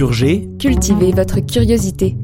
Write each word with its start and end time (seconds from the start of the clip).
Culture 0.00 0.14
G. 0.14 0.48
Cultivez 0.58 1.12
votre 1.12 1.40
curiosité. 1.40 2.16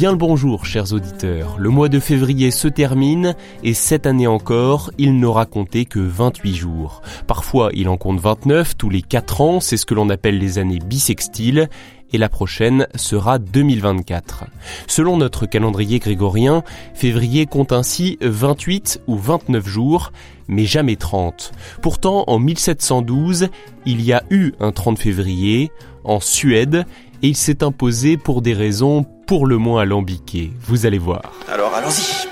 Bien 0.00 0.12
le 0.12 0.16
bonjour, 0.16 0.64
chers 0.64 0.94
auditeurs. 0.94 1.56
Le 1.58 1.68
mois 1.68 1.90
de 1.90 2.00
février 2.00 2.50
se 2.50 2.68
termine 2.68 3.36
et 3.62 3.74
cette 3.74 4.06
année 4.06 4.26
encore, 4.26 4.90
il 4.96 5.20
n'aura 5.20 5.44
compté 5.44 5.84
que 5.84 5.98
28 5.98 6.54
jours. 6.54 7.02
Parfois, 7.26 7.68
il 7.74 7.86
en 7.86 7.98
compte 7.98 8.18
29 8.18 8.78
tous 8.78 8.88
les 8.88 9.02
4 9.02 9.42
ans, 9.42 9.60
c'est 9.60 9.76
ce 9.76 9.84
que 9.84 9.92
l'on 9.92 10.08
appelle 10.08 10.38
les 10.38 10.58
années 10.58 10.78
bissextiles 10.78 11.68
et 12.14 12.16
la 12.16 12.30
prochaine 12.30 12.86
sera 12.94 13.38
2024. 13.38 14.46
Selon 14.86 15.18
notre 15.18 15.44
calendrier 15.44 15.98
grégorien, 15.98 16.64
février 16.94 17.44
compte 17.44 17.72
ainsi 17.72 18.16
28 18.22 19.02
ou 19.06 19.18
29 19.18 19.68
jours, 19.68 20.12
mais 20.48 20.64
jamais 20.64 20.96
30. 20.96 21.52
Pourtant, 21.82 22.24
en 22.26 22.38
1712, 22.38 23.48
il 23.84 24.00
y 24.00 24.14
a 24.14 24.22
eu 24.30 24.52
un 24.60 24.72
30 24.72 24.98
février 24.98 25.70
en 26.04 26.20
Suède 26.20 26.86
et 27.22 27.28
il 27.28 27.36
s'est 27.36 27.62
imposé 27.62 28.16
pour 28.16 28.42
des 28.42 28.54
raisons 28.54 29.04
pour 29.26 29.46
le 29.46 29.58
moins 29.58 29.82
alambiquées. 29.82 30.52
Vous 30.62 30.86
allez 30.86 30.98
voir. 30.98 31.32
Alors 31.48 31.74
allons-y. 31.74 32.28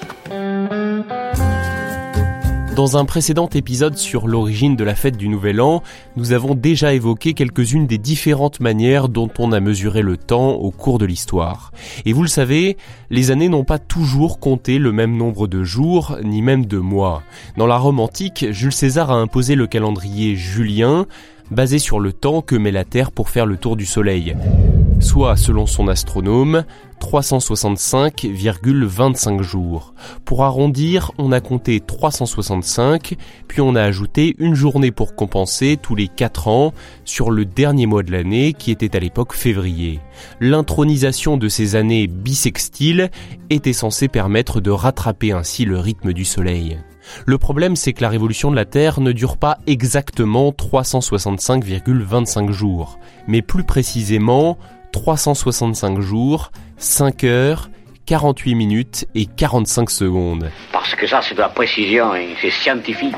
Dans 2.78 2.97
un 2.97 3.05
précédent 3.05 3.48
épisode 3.48 3.97
sur 3.97 4.28
l'origine 4.28 4.77
de 4.77 4.84
la 4.84 4.94
fête 4.94 5.16
du 5.16 5.28
Nouvel 5.28 5.61
An, 5.61 5.83
nous 6.14 6.31
avons 6.31 6.55
déjà 6.55 6.94
évoqué 6.94 7.34
quelques-unes 7.34 7.89
des 7.89 7.98
différentes 7.98 8.61
manières 8.61 9.09
dont 9.09 9.28
on 9.41 9.50
a 9.50 9.59
mesuré 9.59 10.00
le 10.00 10.16
temps 10.16 10.53
au 10.53 10.70
cours 10.70 10.98
de 10.98 11.05
l'histoire. 11.05 11.72
Et 12.05 12.12
vous 12.12 12.22
le 12.22 12.28
savez, 12.28 12.77
les 13.11 13.33
années 13.33 13.48
n'ont 13.48 13.64
pas 13.64 13.81
toujours 13.81 14.39
compté 14.39 14.78
le 14.78 14.92
même 14.92 15.16
nombre 15.16 15.48
de 15.48 15.64
jours, 15.64 16.19
ni 16.22 16.41
même 16.41 16.66
de 16.66 16.78
mois. 16.78 17.25
Dans 17.56 17.66
la 17.66 17.78
Rome 17.78 17.98
antique, 17.98 18.47
Jules 18.50 18.70
César 18.70 19.11
a 19.11 19.16
imposé 19.16 19.56
le 19.56 19.66
calendrier 19.66 20.36
julien, 20.36 21.06
basé 21.50 21.81
sur 21.81 21.98
le 21.98 22.12
temps 22.12 22.42
que 22.42 22.55
met 22.55 22.70
la 22.70 22.84
Terre 22.84 23.11
pour 23.11 23.28
faire 23.28 23.47
le 23.47 23.56
tour 23.56 23.75
du 23.75 23.86
Soleil. 23.86 24.36
Soit, 25.00 25.36
selon 25.36 25.66
son 25.66 25.88
astronome, 25.88 26.64
365,25 27.00 29.42
jours. 29.42 29.92
Pour 30.24 30.44
arrondir, 30.44 31.10
on 31.18 31.32
a 31.32 31.41
compté 31.41 31.80
365, 31.80 33.16
puis 33.46 33.60
on 33.60 33.74
a 33.76 33.82
ajouté 33.82 34.34
une 34.38 34.54
journée 34.54 34.91
pour 34.91 35.14
compenser 35.14 35.78
tous 35.80 35.94
les 35.94 36.08
4 36.08 36.48
ans 36.48 36.74
sur 37.04 37.30
le 37.30 37.44
dernier 37.44 37.86
mois 37.86 38.02
de 38.02 38.10
l'année 38.10 38.52
qui 38.52 38.72
était 38.72 38.96
à 38.96 39.00
l'époque 39.00 39.34
février. 39.34 40.00
L'intronisation 40.41 41.36
de 41.36 41.48
ces 41.48 41.76
années 41.76 42.08
bissextiles 42.08 43.10
était 43.50 43.72
censée 43.72 44.08
permettre 44.08 44.60
de 44.60 44.70
rattraper 44.70 45.32
ainsi 45.32 45.64
le 45.64 45.78
rythme 45.78 46.12
du 46.12 46.24
Soleil. 46.24 46.78
Le 47.24 47.38
problème, 47.38 47.76
c'est 47.76 47.92
que 47.92 48.02
la 48.02 48.08
révolution 48.08 48.50
de 48.50 48.56
la 48.56 48.64
Terre 48.64 49.00
ne 49.00 49.12
dure 49.12 49.36
pas 49.38 49.58
exactement 49.66 50.50
365,25 50.50 52.50
jours, 52.50 52.98
mais 53.26 53.41
plus 53.41 53.65
précisément 53.65 54.59
365 54.93 56.00
jours, 56.00 56.50
5 56.78 57.25
heures, 57.25 57.71
48 58.06 58.54
minutes 58.54 59.06
et 59.15 59.26
45 59.26 59.91
secondes. 59.91 60.50
Parce 60.72 60.94
que 60.94 61.06
ça, 61.06 61.21
c'est 61.22 61.34
de 61.34 61.41
la 61.41 61.49
précision 61.49 62.15
et 62.15 62.28
c'est 62.41 62.50
scientifique. 62.50 63.15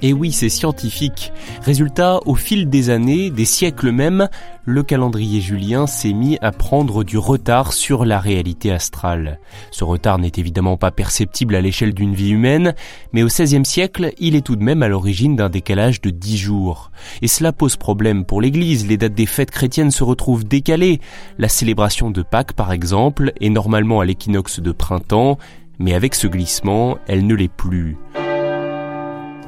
Et 0.00 0.12
oui, 0.12 0.30
c'est 0.30 0.48
scientifique. 0.48 1.32
Résultat, 1.62 2.20
au 2.24 2.36
fil 2.36 2.68
des 2.70 2.90
années, 2.90 3.30
des 3.30 3.44
siècles 3.44 3.90
même, 3.90 4.28
le 4.64 4.84
calendrier 4.84 5.40
julien 5.40 5.88
s'est 5.88 6.12
mis 6.12 6.38
à 6.40 6.52
prendre 6.52 7.02
du 7.02 7.18
retard 7.18 7.72
sur 7.72 8.04
la 8.04 8.20
réalité 8.20 8.70
astrale. 8.70 9.40
Ce 9.72 9.82
retard 9.82 10.18
n'est 10.18 10.32
évidemment 10.36 10.76
pas 10.76 10.92
perceptible 10.92 11.56
à 11.56 11.60
l'échelle 11.60 11.94
d'une 11.94 12.14
vie 12.14 12.30
humaine, 12.30 12.74
mais 13.12 13.24
au 13.24 13.26
XVIe 13.26 13.64
siècle, 13.64 14.12
il 14.18 14.36
est 14.36 14.46
tout 14.46 14.54
de 14.54 14.62
même 14.62 14.84
à 14.84 14.88
l'origine 14.88 15.34
d'un 15.34 15.48
décalage 15.48 16.00
de 16.00 16.10
dix 16.10 16.38
jours. 16.38 16.92
Et 17.20 17.28
cela 17.28 17.52
pose 17.52 17.76
problème 17.76 18.24
pour 18.24 18.40
l'Église, 18.40 18.86
les 18.86 18.98
dates 18.98 19.14
des 19.14 19.26
fêtes 19.26 19.50
chrétiennes 19.50 19.90
se 19.90 20.04
retrouvent 20.04 20.44
décalées. 20.44 21.00
La 21.38 21.48
célébration 21.48 22.12
de 22.12 22.22
Pâques, 22.22 22.52
par 22.52 22.70
exemple, 22.70 23.32
est 23.40 23.50
normalement 23.50 23.98
à 23.98 24.04
l'équinoxe 24.04 24.60
de 24.60 24.70
printemps, 24.70 25.38
mais 25.80 25.94
avec 25.94 26.14
ce 26.14 26.28
glissement, 26.28 26.98
elle 27.08 27.26
ne 27.26 27.34
l'est 27.34 27.52
plus. 27.52 27.96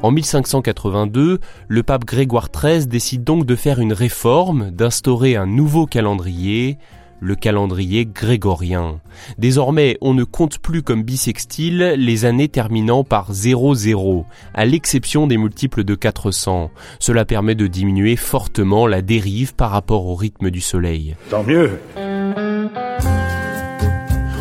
En 0.02 0.12
1582, 0.12 1.40
le 1.68 1.82
pape 1.82 2.06
Grégoire 2.06 2.48
XIII 2.50 2.86
décide 2.86 3.22
donc 3.22 3.44
de 3.44 3.54
faire 3.54 3.80
une 3.80 3.92
réforme, 3.92 4.70
d'instaurer 4.70 5.36
un 5.36 5.44
nouveau 5.44 5.84
calendrier, 5.84 6.78
le 7.20 7.34
calendrier 7.34 8.06
grégorien. 8.06 9.00
Désormais, 9.36 9.98
on 10.00 10.14
ne 10.14 10.24
compte 10.24 10.58
plus 10.58 10.82
comme 10.82 11.02
bissextile 11.02 11.94
les 11.98 12.24
années 12.24 12.48
terminant 12.48 13.04
par 13.04 13.34
00, 13.34 14.24
à 14.54 14.64
l'exception 14.64 15.26
des 15.26 15.36
multiples 15.36 15.84
de 15.84 15.94
400. 15.94 16.70
Cela 16.98 17.26
permet 17.26 17.54
de 17.54 17.66
diminuer 17.66 18.16
fortement 18.16 18.86
la 18.86 19.02
dérive 19.02 19.54
par 19.54 19.70
rapport 19.70 20.06
au 20.06 20.14
rythme 20.14 20.50
du 20.50 20.62
soleil. 20.62 21.14
Tant 21.28 21.44
mieux. 21.44 21.78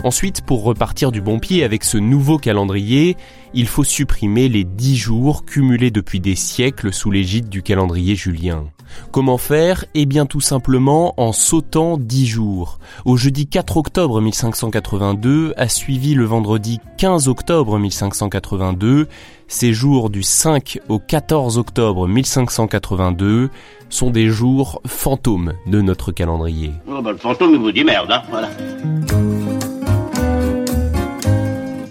Ensuite, 0.03 0.41
pour 0.41 0.63
repartir 0.63 1.11
du 1.11 1.21
bon 1.21 1.39
pied 1.39 1.63
avec 1.63 1.83
ce 1.83 1.97
nouveau 1.97 2.37
calendrier, 2.37 3.17
il 3.53 3.67
faut 3.67 3.83
supprimer 3.83 4.47
les 4.47 4.63
dix 4.63 4.95
jours 4.95 5.45
cumulés 5.45 5.91
depuis 5.91 6.19
des 6.19 6.35
siècles 6.35 6.93
sous 6.93 7.11
l'égide 7.11 7.49
du 7.49 7.61
calendrier 7.61 8.15
julien. 8.15 8.65
Comment 9.11 9.37
faire? 9.37 9.85
Eh 9.93 10.05
bien 10.05 10.25
tout 10.25 10.41
simplement 10.41 11.13
en 11.17 11.31
sautant 11.31 11.97
dix 11.97 12.27
jours. 12.27 12.79
Au 13.05 13.17
jeudi 13.17 13.47
4 13.47 13.77
octobre 13.77 14.21
1582 14.21 15.53
a 15.57 15.67
suivi 15.67 16.15
le 16.15 16.25
vendredi 16.25 16.79
15 16.97 17.27
octobre 17.27 17.77
1582. 17.77 19.07
Ces 19.47 19.73
jours 19.73 20.09
du 20.09 20.23
5 20.23 20.79
au 20.89 20.99
14 20.99 21.57
octobre 21.57 22.07
1582 22.07 23.49
sont 23.89 24.11
des 24.11 24.27
jours 24.27 24.81
fantômes 24.85 25.53
de 25.67 25.81
notre 25.81 26.11
calendrier. 26.11 26.71
Oh, 26.87 27.01
bah, 27.01 27.11
le 27.11 27.17
fantôme, 27.17 27.53
il 27.53 27.59
vous 27.59 27.71
dit 27.71 27.83
merde, 27.83 28.11
hein, 28.11 28.21
voilà. 28.29 28.49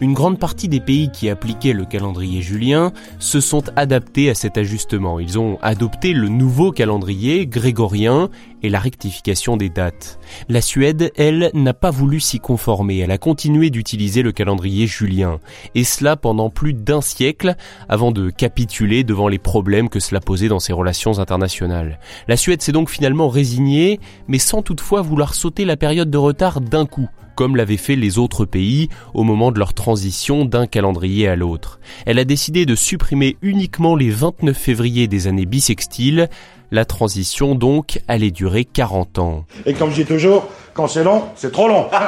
Une 0.01 0.15
grande 0.15 0.39
partie 0.39 0.69
des 0.69 0.79
pays 0.79 1.11
qui 1.11 1.29
appliquaient 1.29 1.73
le 1.73 1.85
calendrier 1.85 2.41
julien 2.41 2.93
se 3.19 3.41
sont 3.41 3.65
adaptés 3.75 4.31
à 4.31 4.35
cet 4.35 4.57
ajustement. 4.57 5.19
Ils 5.19 5.41
ont 5.41 5.59
adopté 5.61 6.13
le 6.13 6.29
nouveau 6.29 6.71
calendrier 6.71 7.49
grégorien 7.49 8.31
et 8.63 8.69
la 8.69 8.79
rectification 8.79 9.57
des 9.57 9.69
dates. 9.69 10.19
La 10.49 10.61
Suède, 10.61 11.13
elle, 11.17 11.51
n'a 11.55 11.75
pas 11.75 11.91
voulu 11.91 12.21
s'y 12.21 12.41
conformer. 12.41 12.99
Elle 12.99 13.11
a 13.11 13.19
continué 13.19 13.71
d'utiliser 13.71 14.23
le 14.23 14.33
calendrier 14.33 14.87
julien. 14.87 15.41
Et 15.75 15.85
cela 15.85 16.17
pendant 16.17 16.51
plus 16.51 16.75
d'un 16.75 17.01
siècle 17.01 17.57
avant 17.89 18.13
de 18.13 18.31
capituler 18.31 19.05
devant 19.05 19.29
les 19.29 19.39
problèmes 19.39 19.89
que 19.89 20.01
cela 20.01 20.21
posait 20.21 20.49
dans 20.49 20.61
ses 20.61 20.73
relations 20.73 21.19
internationales. 21.19 21.99
La 22.27 22.37
Suède 22.37 22.63
s'est 22.63 22.73
donc 22.73 22.91
finalement 22.91 23.29
résignée, 23.29 24.01
mais 24.27 24.39
sans 24.39 24.63
toutefois 24.63 25.03
vouloir 25.03 25.35
sauter 25.35 25.65
la 25.65 25.77
période 25.77 26.11
de 26.11 26.19
retard 26.19 26.61
d'un 26.61 26.87
coup 26.87 27.09
comme 27.39 27.55
l'avaient 27.55 27.77
fait 27.77 27.95
les 27.95 28.19
autres 28.19 28.47
pays 28.47 28.89
au 29.15 29.23
moment 29.23 29.53
de 29.53 29.61
leur 29.61 29.73
transition 29.73 30.45
d'un 30.45 30.67
calendrier 30.67 31.29
à 31.29 31.37
l'autre. 31.37 31.79
Elle 32.05 32.19
a 32.19 32.25
décidé 32.25 32.67
de 32.67 32.75
supprimer 32.75 33.37
uniquement 33.43 33.95
les 33.95 34.11
29 34.11 34.57
février 34.57 35.07
des 35.07 35.29
années 35.29 35.47
bissextiles. 35.47 36.29
La 36.71 36.85
transition 36.85 37.55
donc 37.55 38.01
allait 38.09 38.31
durer 38.31 38.65
40 38.65 39.19
ans. 39.19 39.45
Et 39.65 39.75
comme 39.75 39.91
je 39.91 39.97
dis 39.97 40.05
toujours, 40.05 40.49
quand 40.75 40.87
c'est 40.87 41.05
long, 41.05 41.25
c'est 41.35 41.53
trop 41.53 41.69
long. 41.69 41.87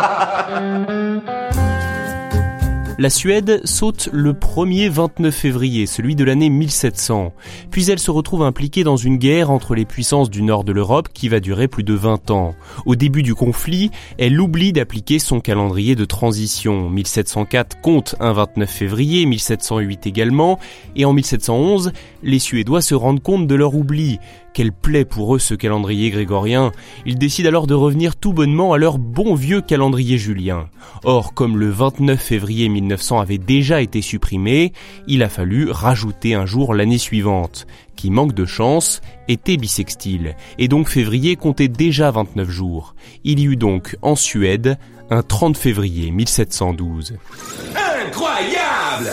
La 3.01 3.09
Suède 3.09 3.63
saute 3.65 4.11
le 4.13 4.35
1er 4.35 4.91
29 4.91 5.35
février, 5.35 5.87
celui 5.87 6.15
de 6.15 6.23
l'année 6.23 6.51
1700. 6.51 7.33
Puis 7.71 7.91
elle 7.91 7.99
se 7.99 8.11
retrouve 8.11 8.43
impliquée 8.43 8.85
dans 8.85 8.99
une 8.99 9.17
guerre 9.17 9.51
entre 9.51 9.75
les 9.75 9.87
puissances 9.87 10.29
du 10.29 10.43
nord 10.43 10.65
de 10.65 10.73
l'Europe 10.73 11.09
qui 11.15 11.31
va 11.31 11.41
durer 11.41 11.67
plus 11.67 11.83
de 11.83 11.95
20 11.95 12.31
ans. 12.31 12.55
Au 12.85 12.97
début 12.97 13.23
du 13.23 13.35
conflit, 13.35 13.91
elle 14.19 14.39
oublie 14.39 14.75
d'appliquer 14.75 15.19
son 15.19 15.41
calendrier 15.41 15.95
de 15.95 16.05
transition. 16.05 16.91
1704 16.91 17.81
compte 17.81 18.17
un 18.21 18.35
29 18.35 18.69
février, 18.69 19.25
1708 19.25 20.07
également, 20.07 20.59
et 20.95 21.07
en 21.07 21.15
1711, 21.15 21.93
les 22.23 22.39
Suédois 22.39 22.83
se 22.83 22.95
rendent 22.95 23.23
compte 23.23 23.47
de 23.47 23.55
leur 23.55 23.75
oubli. 23.75 24.19
Quelle 24.53 24.73
plaie 24.73 25.05
pour 25.05 25.37
eux 25.37 25.39
ce 25.39 25.55
calendrier 25.55 26.11
grégorien? 26.11 26.73
Ils 27.07 27.19
décident 27.19 27.49
alors 27.49 27.67
de 27.67 27.75
revenir 27.75 28.17
tout 28.17 28.33
bonnement 28.33 28.73
à 28.73 28.79
leur 28.79 28.99
bon 28.99 29.35
vieux 29.35 29.61
calendrier 29.61 30.19
julien. 30.19 30.69
Or, 31.05 31.35
comme 31.35 31.57
le 31.57 31.71
29 31.71 32.21
février 32.21 32.69
1900 32.69 33.21
avait 33.21 33.39
déjà 33.39 33.81
été 33.81 34.03
supprimé, 34.03 34.73
il 35.07 35.23
a 35.23 35.29
fallu 35.29 35.71
rajouter 35.71 36.35
un 36.35 36.47
jour 36.47 36.75
l'année 36.75 36.99
suivante, 36.99 37.67
qui 37.95 38.11
manque 38.11 38.35
de 38.35 38.45
chance, 38.45 39.01
était 39.29 39.57
bissextile, 39.57 40.35
et 40.59 40.69
donc 40.69 40.89
février 40.89 41.37
comptait 41.37 41.69
déjà 41.69 42.11
29 42.11 42.49
jours. 42.51 42.95
Il 43.25 43.39
y 43.39 43.45
eut 43.45 43.57
donc 43.57 43.97
en 44.03 44.17
Suède 44.17 44.79
un 45.11 45.23
30 45.23 45.57
février 45.57 46.11
1712. 46.11 47.15
Incroyable 48.07 49.11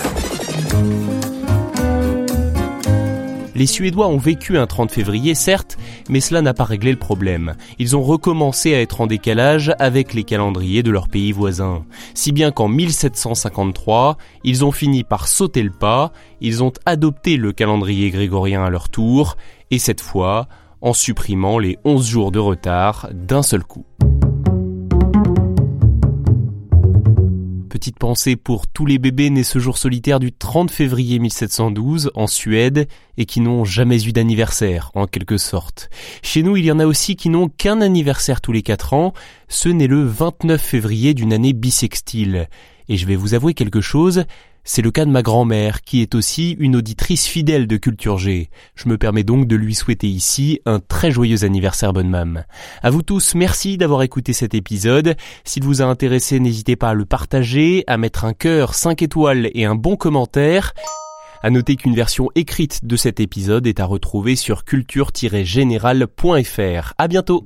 Les 3.57 3.65
Suédois 3.65 4.07
ont 4.07 4.19
vécu 4.19 4.55
un 4.59 4.67
30 4.67 4.91
février, 4.91 5.33
certes, 5.33 5.79
mais 6.09 6.19
cela 6.19 6.43
n'a 6.43 6.53
pas 6.53 6.63
réglé 6.63 6.91
le 6.91 6.99
problème. 6.99 7.55
Ils 7.79 7.97
ont 7.97 8.03
recommencé 8.03 8.75
à 8.75 8.81
être 8.81 9.01
en 9.01 9.07
décalage 9.07 9.73
avec 9.79 10.13
les 10.13 10.23
calendriers 10.23 10.83
de 10.83 10.91
leurs 10.91 11.07
pays 11.07 11.31
voisins. 11.31 11.83
Si 12.13 12.31
bien 12.31 12.51
qu'en 12.51 12.67
1753, 12.67 14.17
ils 14.43 14.63
ont 14.63 14.71
fini 14.71 15.03
par 15.03 15.27
sauter 15.27 15.63
le 15.63 15.71
pas, 15.71 16.11
ils 16.39 16.63
ont 16.63 16.71
adopté 16.85 17.35
le 17.35 17.51
calendrier 17.51 18.11
grégorien 18.11 18.63
à 18.63 18.69
leur 18.69 18.89
tour, 18.89 19.37
et 19.71 19.79
cette 19.79 20.01
fois, 20.01 20.47
en 20.81 20.93
supprimant 20.93 21.57
les 21.57 21.79
11 21.83 22.07
jours 22.07 22.31
de 22.31 22.37
retard 22.37 23.09
d'un 23.11 23.41
seul 23.41 23.63
coup. 23.63 23.87
Petite 27.77 27.99
pensée 27.99 28.35
pour 28.35 28.65
tous 28.65 28.87
les 28.87 28.97
bébés 28.97 29.29
nés 29.29 29.43
ce 29.43 29.59
jour 29.59 29.77
solitaire 29.77 30.19
du 30.19 30.31
30 30.31 30.71
février 30.71 31.19
1712 31.19 32.09
en 32.15 32.25
Suède 32.25 32.87
et 33.17 33.27
qui 33.27 33.39
n'ont 33.39 33.65
jamais 33.65 34.03
eu 34.03 34.11
d'anniversaire, 34.13 34.89
en 34.95 35.05
quelque 35.05 35.37
sorte. 35.37 35.91
Chez 36.23 36.41
nous, 36.41 36.57
il 36.57 36.65
y 36.65 36.71
en 36.71 36.79
a 36.79 36.87
aussi 36.87 37.15
qui 37.15 37.29
n'ont 37.29 37.49
qu'un 37.49 37.81
anniversaire 37.81 38.41
tous 38.41 38.51
les 38.51 38.63
4 38.63 38.95
ans. 38.95 39.13
Ce 39.47 39.69
n'est 39.69 39.85
le 39.85 40.03
29 40.03 40.59
février 40.59 41.13
d'une 41.13 41.33
année 41.33 41.53
bissextile. 41.53 42.49
Et 42.89 42.97
je 42.97 43.05
vais 43.05 43.15
vous 43.15 43.35
avouer 43.35 43.53
quelque 43.53 43.79
chose, 43.79 44.23
c'est 44.69 44.81
le 44.81 44.91
cas 44.91 45.05
de 45.05 45.09
ma 45.09 45.21
grand-mère, 45.21 45.81
qui 45.81 46.01
est 46.01 46.13
aussi 46.13 46.57
une 46.59 46.75
auditrice 46.75 47.25
fidèle 47.25 47.67
de 47.67 47.77
Culture 47.77 48.17
G. 48.17 48.49
Je 48.75 48.89
me 48.89 48.97
permets 48.97 49.23
donc 49.23 49.47
de 49.47 49.55
lui 49.55 49.73
souhaiter 49.73 50.07
ici 50.07 50.59
un 50.65 50.81
très 50.81 51.09
joyeux 51.09 51.45
anniversaire 51.45 51.93
bonne 51.93 52.09
mam. 52.09 52.43
À 52.83 52.89
vous 52.89 53.01
tous, 53.01 53.33
merci 53.33 53.77
d'avoir 53.77 54.03
écouté 54.03 54.33
cet 54.33 54.53
épisode. 54.53 55.15
S'il 55.45 55.63
vous 55.63 55.81
a 55.81 55.85
intéressé, 55.85 56.41
n'hésitez 56.41 56.75
pas 56.75 56.89
à 56.89 56.93
le 56.93 57.05
partager, 57.05 57.85
à 57.87 57.97
mettre 57.97 58.25
un 58.25 58.33
cœur, 58.33 58.73
5 58.73 59.01
étoiles 59.01 59.49
et 59.53 59.63
un 59.63 59.75
bon 59.75 59.95
commentaire. 59.95 60.73
À 61.41 61.49
noter 61.49 61.77
qu'une 61.77 61.95
version 61.95 62.29
écrite 62.35 62.83
de 62.83 62.97
cet 62.97 63.21
épisode 63.21 63.67
est 63.67 63.79
à 63.79 63.85
retrouver 63.85 64.35
sur 64.35 64.65
culture-générale.fr. 64.65 66.93
À 66.97 67.07
bientôt! 67.07 67.45